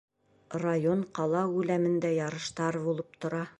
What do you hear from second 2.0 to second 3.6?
ярыштар булып тора.